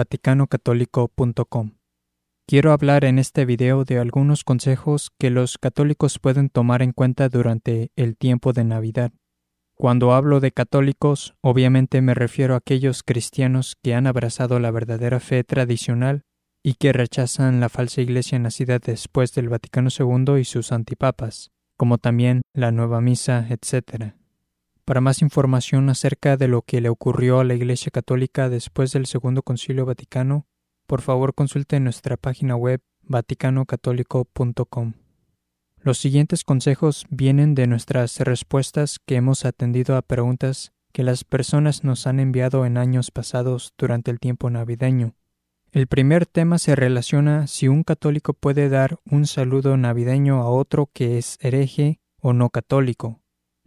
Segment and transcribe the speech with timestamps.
[0.00, 1.72] vaticanocatólico.com.
[2.48, 7.28] Quiero hablar en este video de algunos consejos que los católicos pueden tomar en cuenta
[7.28, 9.12] durante el tiempo de Navidad.
[9.74, 15.20] Cuando hablo de católicos, obviamente me refiero a aquellos cristianos que han abrazado la verdadera
[15.20, 16.22] fe tradicional
[16.64, 21.98] y que rechazan la falsa iglesia nacida después del Vaticano II y sus antipapas, como
[21.98, 24.14] también la nueva misa, etc.
[24.84, 29.06] Para más información acerca de lo que le ocurrió a la Iglesia Católica después del
[29.06, 30.46] Segundo Concilio Vaticano,
[30.86, 34.94] por favor consulte nuestra página web vaticanocatólico.com.
[35.82, 41.84] Los siguientes consejos vienen de nuestras respuestas que hemos atendido a preguntas que las personas
[41.84, 45.14] nos han enviado en años pasados durante el tiempo navideño.
[45.72, 50.90] El primer tema se relaciona si un católico puede dar un saludo navideño a otro
[50.92, 53.20] que es hereje o no católico.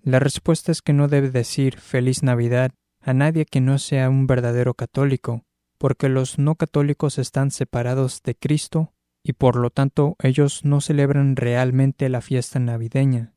[0.03, 4.27] La respuesta es que no debe decir feliz Navidad a nadie que no sea un
[4.27, 5.45] verdadero católico,
[5.77, 11.37] porque los no católicos están separados de Cristo y por lo tanto ellos no celebran
[11.37, 13.33] realmente la fiesta navideña.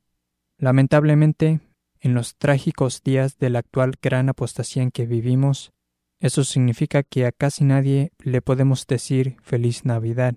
[0.59, 1.61] Lamentablemente,
[2.01, 5.73] en los trágicos días de la actual gran apostasía en que vivimos,
[6.19, 10.35] eso significa que a casi nadie le podemos decir feliz Navidad.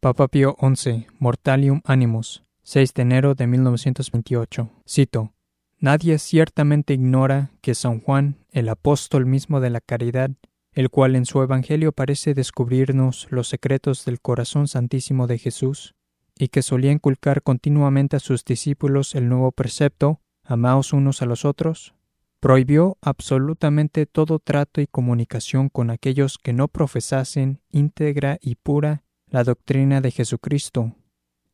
[0.00, 4.70] Papa Pío XI, Mortalium Animus, 6 de enero de 1928.
[4.88, 5.34] Cito:
[5.82, 10.30] Nadie ciertamente ignora que San Juan, el apóstol mismo de la caridad,
[10.74, 15.96] el cual en su Evangelio parece descubrirnos los secretos del corazón santísimo de Jesús,
[16.38, 21.44] y que solía inculcar continuamente a sus discípulos el nuevo precepto, amaos unos a los
[21.44, 21.94] otros,
[22.38, 29.42] prohibió absolutamente todo trato y comunicación con aquellos que no profesasen íntegra y pura la
[29.42, 30.94] doctrina de Jesucristo.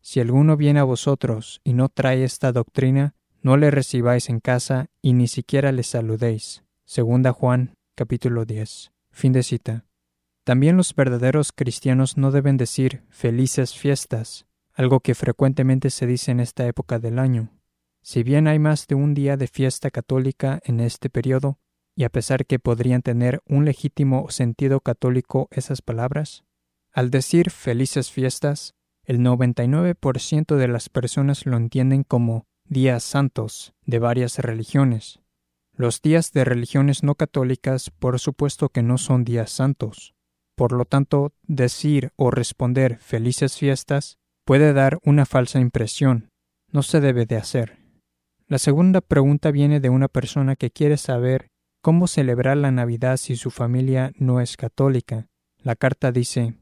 [0.03, 4.87] Si alguno viene a vosotros y no trae esta doctrina, no le recibáis en casa
[5.01, 6.65] y ni siquiera le saludéis.
[6.85, 8.93] Segunda Juan, capítulo 10.
[9.11, 9.85] Fin de cita.
[10.45, 16.41] También los verdaderos cristianos no deben decir felices fiestas, algo que frecuentemente se dice en
[16.41, 17.51] esta época del año.
[18.03, 21.59] Si bien hay más de un día de fiesta católica en este periodo,
[21.95, 26.45] y a pesar que podrían tener un legítimo sentido católico esas palabras,
[26.93, 33.99] al decir felices fiestas, el 99% de las personas lo entienden como días santos de
[33.99, 35.21] varias religiones.
[35.75, 40.15] Los días de religiones no católicas por supuesto que no son días santos.
[40.55, 46.31] Por lo tanto, decir o responder felices fiestas puede dar una falsa impresión.
[46.71, 47.79] No se debe de hacer.
[48.47, 51.49] La segunda pregunta viene de una persona que quiere saber
[51.81, 55.27] cómo celebrar la Navidad si su familia no es católica.
[55.63, 56.55] La carta dice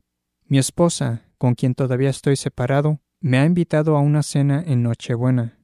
[0.46, 5.56] Mi esposa, con quien todavía estoy separado, me ha invitado a una cena en Nochebuena.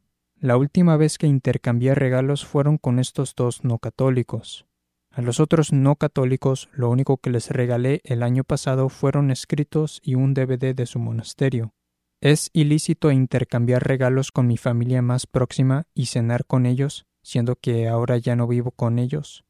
[0.42, 4.66] La última vez que intercambié regalos fueron con estos dos no católicos.
[5.12, 10.00] A los otros no católicos lo único que les regalé el año pasado fueron escritos
[10.02, 11.74] y un DVD de su monasterio.
[12.20, 17.86] ¿Es ilícito intercambiar regalos con mi familia más próxima y cenar con ellos, siendo que
[17.86, 19.44] ahora ya no vivo con ellos?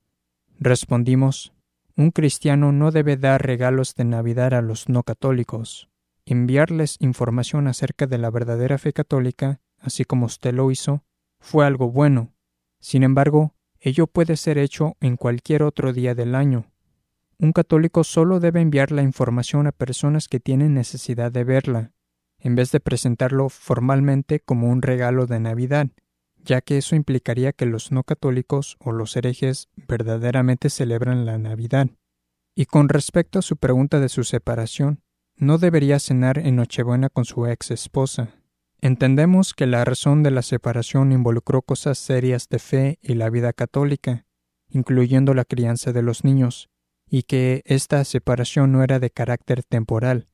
[0.60, 1.54] Respondimos,
[1.96, 5.88] un cristiano no debe dar regalos de Navidad a los no católicos.
[6.26, 11.04] Enviarles información acerca de la verdadera fe católica así como usted lo hizo,
[11.40, 12.32] fue algo bueno.
[12.80, 16.72] Sin embargo, ello puede ser hecho en cualquier otro día del año.
[17.38, 21.92] Un católico solo debe enviar la información a personas que tienen necesidad de verla,
[22.38, 25.88] en vez de presentarlo formalmente como un regalo de Navidad,
[26.44, 31.88] ya que eso implicaría que los no católicos o los herejes verdaderamente celebran la Navidad.
[32.54, 35.02] Y con respecto a su pregunta de su separación,
[35.36, 38.34] no debería cenar en Nochebuena con su ex esposa,
[38.84, 43.52] Entendemos que la razón de la separación involucró cosas serias de fe y la vida
[43.52, 44.26] católica,
[44.68, 46.68] incluyendo la crianza de los niños,
[47.08, 50.26] y que esta separación no era de carácter temporal.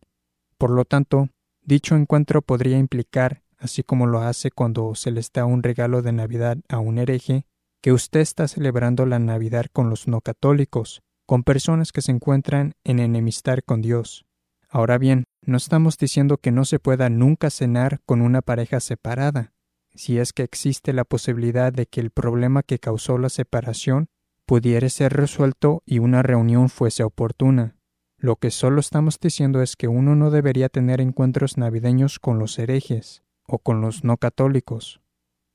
[0.57, 1.29] Por lo tanto,
[1.61, 6.13] dicho encuentro podría implicar, así como lo hace cuando se le da un regalo de
[6.13, 7.45] Navidad a un hereje,
[7.83, 12.73] que usted está celebrando la Navidad con los no católicos, con personas que se encuentran
[12.83, 14.25] en enemistad con Dios.
[14.71, 19.55] Ahora bien, no estamos diciendo que no se pueda nunca cenar con una pareja separada,
[19.95, 24.11] si es que existe la posibilidad de que el problema que causó la separación
[24.45, 27.77] pudiera ser resuelto y una reunión fuese oportuna.
[28.19, 32.59] Lo que solo estamos diciendo es que uno no debería tener encuentros navideños con los
[32.59, 35.01] herejes o con los no católicos.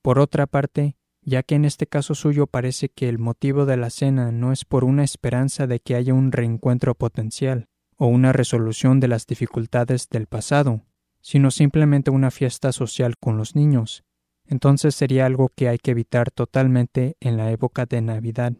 [0.01, 3.91] Por otra parte, ya que en este caso suyo parece que el motivo de la
[3.91, 7.69] cena no es por una esperanza de que haya un reencuentro potencial,
[8.03, 10.81] o una resolución de las dificultades del pasado,
[11.21, 14.03] sino simplemente una fiesta social con los niños.
[14.45, 18.51] Entonces sería algo que hay que evitar totalmente en la época de Navidad.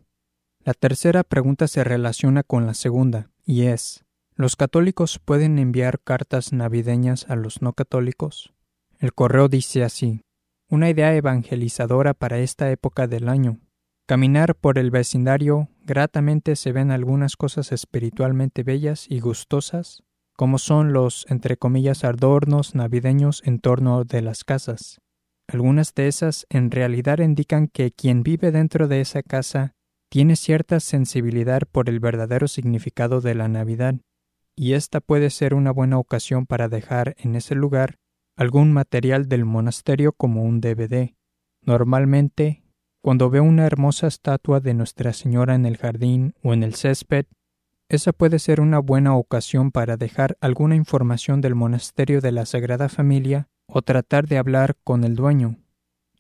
[0.64, 6.54] La tercera pregunta se relaciona con la segunda, y es, ¿los católicos pueden enviar cartas
[6.54, 8.54] navideñas a los no católicos?
[8.98, 10.22] El correo dice así,
[10.70, 13.60] una idea evangelizadora para esta época del año.
[14.06, 20.04] Caminar por el vecindario gratamente se ven algunas cosas espiritualmente bellas y gustosas,
[20.36, 25.00] como son los, entre comillas, adornos navideños en torno de las casas.
[25.48, 29.74] Algunas de esas en realidad indican que quien vive dentro de esa casa
[30.10, 33.96] tiene cierta sensibilidad por el verdadero significado de la Navidad,
[34.56, 37.96] y esta puede ser una buena ocasión para dejar en ese lugar
[38.36, 41.16] algún material del monasterio como un DVD.
[41.66, 42.63] Normalmente,
[43.04, 47.26] cuando veo una hermosa estatua de Nuestra Señora en el jardín o en el césped,
[47.90, 52.88] esa puede ser una buena ocasión para dejar alguna información del monasterio de la Sagrada
[52.88, 55.58] Familia o tratar de hablar con el dueño.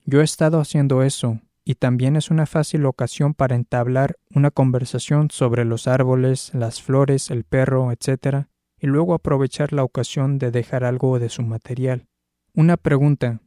[0.03, 5.29] Yo he estado haciendo eso, y también es una fácil ocasión para entablar una conversación
[5.31, 8.47] sobre los árboles, las flores, el perro, etc.,
[8.77, 12.07] y luego aprovechar la ocasión de dejar algo de su material.
[12.53, 13.39] Una pregunta.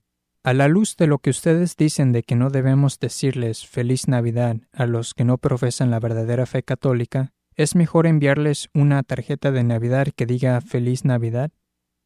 [0.46, 4.58] A la luz de lo que ustedes dicen de que no debemos decirles feliz Navidad
[4.72, 9.64] a los que no profesan la verdadera fe católica, ¿es mejor enviarles una tarjeta de
[9.64, 11.50] Navidad que diga feliz Navidad?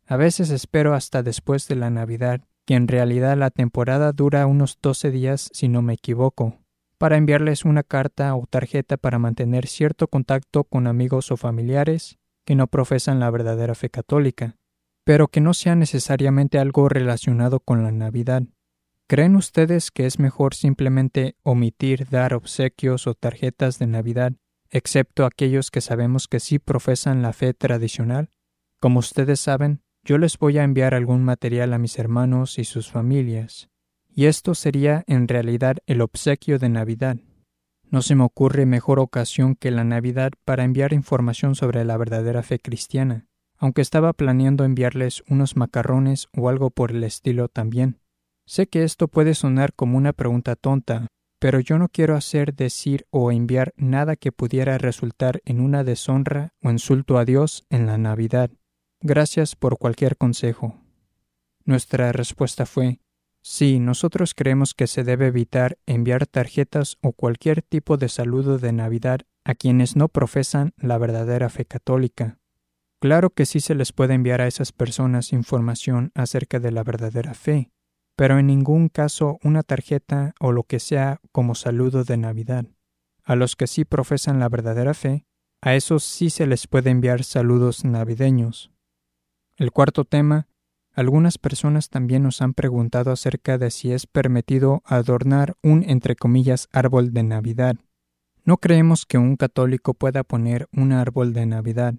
[0.06, 4.78] A veces espero hasta después de la Navidad que en realidad la temporada dura unos
[4.80, 6.62] 12 días si no me equivoco,
[6.96, 12.54] para enviarles una carta o tarjeta para mantener cierto contacto con amigos o familiares que
[12.54, 14.56] no profesan la verdadera fe católica,
[15.10, 18.44] pero que no sea necesariamente algo relacionado con la Navidad.
[19.08, 24.34] ¿Creen ustedes que es mejor simplemente omitir dar obsequios o tarjetas de Navidad,
[24.70, 28.30] excepto aquellos que sabemos que sí profesan la fe tradicional?
[28.78, 32.92] Como ustedes saben, yo les voy a enviar algún material a mis hermanos y sus
[32.92, 33.68] familias,
[34.08, 37.16] y esto sería en realidad el obsequio de Navidad.
[37.90, 42.44] No se me ocurre mejor ocasión que la Navidad para enviar información sobre la verdadera
[42.44, 43.26] fe cristiana,
[43.60, 48.00] aunque estaba planeando enviarles unos macarrones o algo por el estilo también.
[48.46, 51.06] Sé que esto puede sonar como una pregunta tonta,
[51.38, 56.54] pero yo no quiero hacer, decir o enviar nada que pudiera resultar en una deshonra
[56.62, 58.50] o insulto a Dios en la Navidad.
[59.02, 60.74] Gracias por cualquier consejo.
[61.64, 62.98] Nuestra respuesta fue
[63.42, 68.72] Sí, nosotros creemos que se debe evitar enviar tarjetas o cualquier tipo de saludo de
[68.72, 72.39] Navidad a quienes no profesan la verdadera fe católica.
[73.00, 77.32] Claro que sí se les puede enviar a esas personas información acerca de la verdadera
[77.32, 77.70] fe,
[78.14, 82.66] pero en ningún caso una tarjeta o lo que sea como saludo de Navidad.
[83.24, 85.24] A los que sí profesan la verdadera fe,
[85.62, 88.70] a esos sí se les puede enviar saludos navideños.
[89.56, 90.48] El cuarto tema,
[90.92, 96.68] algunas personas también nos han preguntado acerca de si es permitido adornar un entre comillas
[96.70, 97.76] árbol de Navidad.
[98.44, 101.94] No creemos que un católico pueda poner un árbol de Navidad.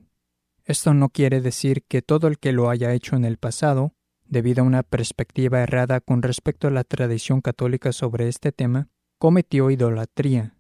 [0.66, 3.94] Esto no quiere decir que todo el que lo haya hecho en el pasado,
[4.26, 9.70] debido a una perspectiva errada con respecto a la tradición católica sobre este tema, cometió
[9.70, 10.56] idolatría.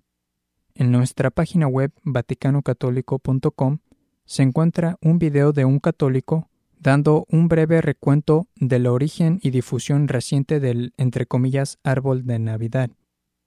[0.73, 3.79] En nuestra página web vaticanocatólico.com
[4.25, 6.49] se encuentra un video de un católico
[6.79, 12.89] dando un breve recuento del origen y difusión reciente del, entre comillas, árbol de Navidad.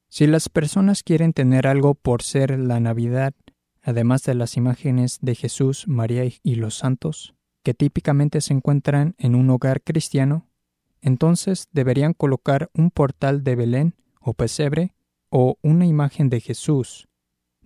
[0.08, 3.34] Si las personas quieren tener algo por ser la Navidad,
[3.84, 9.34] además de las imágenes de Jesús, María y los santos, que típicamente se encuentran en
[9.34, 10.48] un hogar cristiano,
[11.02, 14.94] entonces deberían colocar un portal de Belén o pesebre
[15.28, 17.08] o una imagen de Jesús,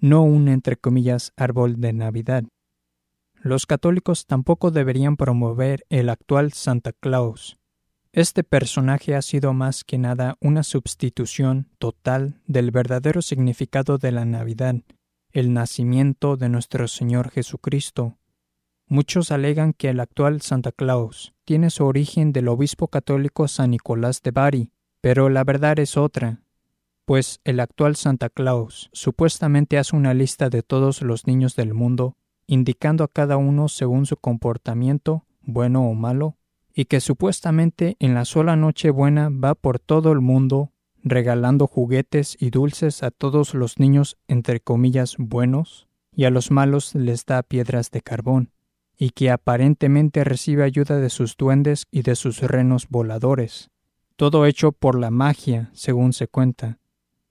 [0.00, 2.44] no un entre comillas árbol de Navidad.
[3.40, 7.58] Los católicos tampoco deberían promover el actual Santa Claus.
[8.12, 14.24] Este personaje ha sido más que nada una sustitución total del verdadero significado de la
[14.24, 14.74] Navidad,
[15.38, 18.18] el nacimiento de nuestro Señor Jesucristo.
[18.88, 24.20] Muchos alegan que el actual Santa Claus tiene su origen del obispo católico San Nicolás
[24.22, 26.42] de Bari, pero la verdad es otra,
[27.04, 32.16] pues el actual Santa Claus supuestamente hace una lista de todos los niños del mundo
[32.48, 36.36] indicando a cada uno según su comportamiento, bueno o malo,
[36.74, 40.72] y que supuestamente en la sola noche buena va por todo el mundo
[41.08, 46.94] regalando juguetes y dulces a todos los niños entre comillas buenos, y a los malos
[46.94, 48.50] les da piedras de carbón,
[48.96, 53.70] y que aparentemente recibe ayuda de sus duendes y de sus renos voladores.
[54.16, 56.78] Todo hecho por la magia, según se cuenta.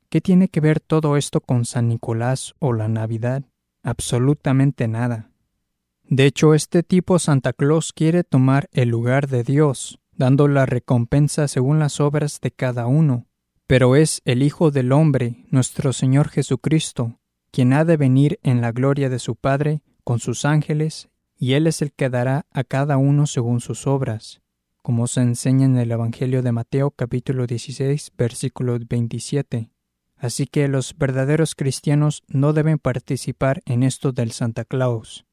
[0.09, 3.43] ¿Qué tiene que ver todo esto con San Nicolás o la Navidad?
[3.87, 5.31] absolutamente nada.
[6.03, 11.47] De hecho, este tipo Santa Claus quiere tomar el lugar de Dios, dando la recompensa
[11.47, 13.27] según las obras de cada uno,
[13.67, 17.19] pero es el Hijo del Hombre, nuestro Señor Jesucristo,
[17.51, 21.67] quien ha de venir en la gloria de su Padre con sus ángeles, y Él
[21.67, 24.41] es el que dará a cada uno según sus obras,
[24.81, 29.69] como se enseña en el Evangelio de Mateo capítulo 16 versículo 27.
[30.15, 35.25] Así que los verdaderos cristianos no deben participar en esto del Santa Claus.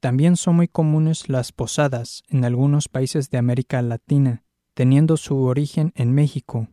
[0.00, 4.44] También son muy comunes las posadas en algunos países de América Latina,
[4.74, 6.68] teniendo su origen en México.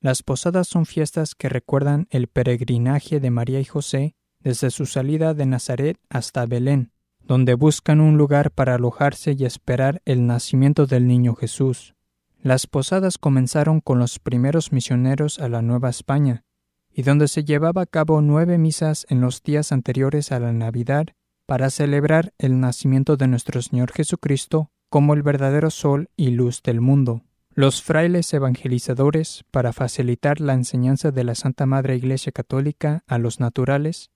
[0.00, 5.34] Las posadas son fiestas que recuerdan el peregrinaje de María y José desde su salida
[5.34, 6.92] de Nazaret hasta Belén,
[7.22, 11.94] donde buscan un lugar para alojarse y esperar el nacimiento del niño Jesús.
[12.42, 16.44] Las posadas comenzaron con los primeros misioneros a la Nueva España,
[16.90, 21.08] y donde se llevaba a cabo nueve misas en los días anteriores a la Navidad
[21.44, 26.80] para celebrar el nacimiento de nuestro Señor Jesucristo como el verdadero sol y luz del
[26.80, 27.22] mundo.
[27.52, 33.40] Los frailes evangelizadores, para facilitar la enseñanza de la Santa Madre Iglesia Católica a los
[33.40, 34.10] naturales,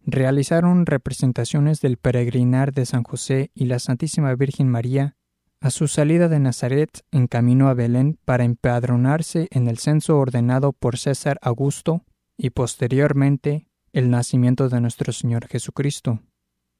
[0.00, 5.16] realizaron representaciones del peregrinar de San José y la Santísima Virgen María
[5.60, 10.72] a su salida de Nazaret en camino a Belén para empadronarse en el censo ordenado
[10.72, 12.04] por César Augusto
[12.36, 16.20] y posteriormente el nacimiento de nuestro Señor Jesucristo.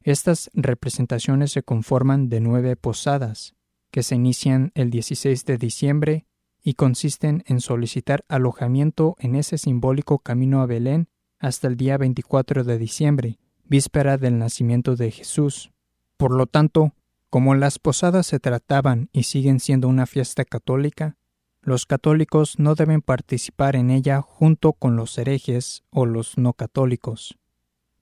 [0.03, 3.57] Estas representaciones se conforman de nueve posadas,
[3.91, 6.27] que se inician el 16 de diciembre
[6.63, 12.65] y consisten en solicitar alojamiento en ese simbólico camino a Belén hasta el día 24
[12.65, 15.71] de diciembre, víspera del nacimiento de Jesús.
[16.17, 16.95] Por lo tanto,
[17.31, 21.17] como las posadas se trataban y siguen siendo una fiesta católica,
[21.61, 27.39] los católicos no deben participar en ella junto con los herejes o los no católicos.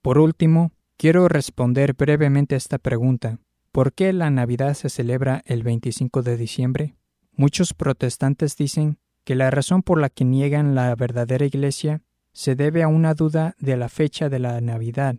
[0.01, 3.39] Por último, quiero responder brevemente a esta pregunta.
[3.71, 6.95] ¿Por qué la Navidad se celebra el 25 de diciembre?
[7.33, 12.01] Muchos protestantes dicen que la razón por la que niegan la verdadera Iglesia
[12.33, 15.15] se debe a una duda de la fecha de la Navidad,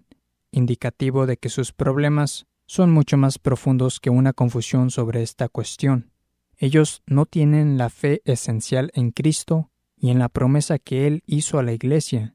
[0.50, 6.11] indicativo de que sus problemas son mucho más profundos que una confusión sobre esta cuestión.
[6.57, 11.59] Ellos no tienen la fe esencial en Cristo y en la promesa que Él hizo
[11.59, 12.35] a la Iglesia.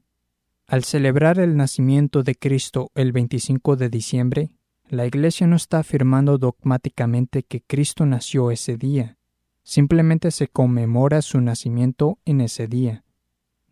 [0.66, 4.50] Al celebrar el nacimiento de Cristo el 25 de diciembre,
[4.94, 9.18] la Iglesia no está afirmando dogmáticamente que Cristo nació ese día,
[9.62, 13.04] simplemente se conmemora su nacimiento en ese día.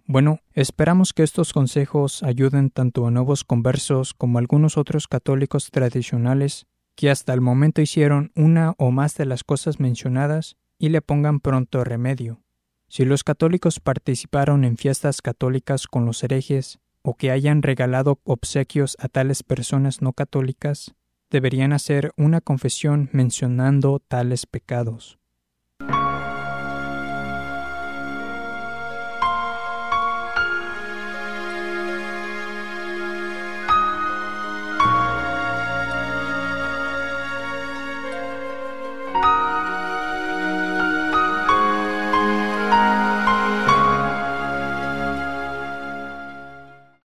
[0.06, 5.70] Bueno, esperamos que estos consejos ayuden tanto a nuevos conversos como a algunos otros católicos
[5.70, 11.00] tradicionales que hasta el momento hicieron una o más de las cosas mencionadas y le
[11.00, 12.42] pongan pronto remedio.
[12.88, 18.96] Si los católicos participaron en fiestas católicas con los herejes o que hayan regalado obsequios
[19.00, 20.94] a tales personas no católicas,
[21.32, 25.18] deberían hacer una confesión mencionando tales pecados.